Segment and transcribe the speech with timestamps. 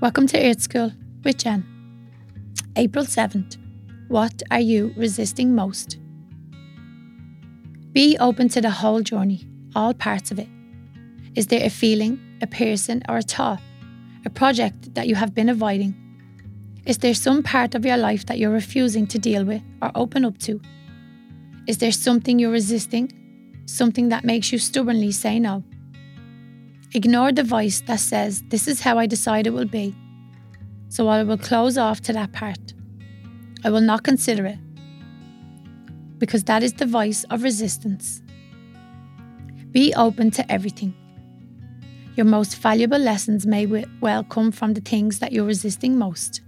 [0.00, 0.92] Welcome to Earth School
[1.24, 1.66] with Jen.
[2.76, 3.56] April 7th.
[4.06, 5.98] What are you resisting most?
[7.90, 9.44] Be open to the whole journey,
[9.74, 10.46] all parts of it.
[11.34, 13.60] Is there a feeling, a person, or a thought,
[14.24, 15.96] a project that you have been avoiding?
[16.86, 20.24] Is there some part of your life that you're refusing to deal with or open
[20.24, 20.60] up to?
[21.66, 23.12] Is there something you're resisting,
[23.66, 25.64] something that makes you stubbornly say no?
[26.94, 29.94] Ignore the voice that says, This is how I decide it will be.
[30.88, 32.72] So I will close off to that part.
[33.62, 34.58] I will not consider it.
[36.18, 38.22] Because that is the voice of resistance.
[39.70, 40.94] Be open to everything.
[42.16, 43.66] Your most valuable lessons may
[44.00, 46.40] well come from the things that you're resisting most.